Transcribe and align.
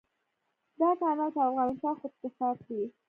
دا 0.79 0.89
کانال 0.99 1.31
به 1.35 1.41
افغانستان 1.49 1.93
خودکفا 2.01 2.49
کړي. 2.63 2.81